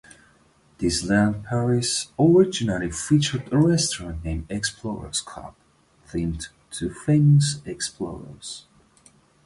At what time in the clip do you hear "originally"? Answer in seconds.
2.17-2.89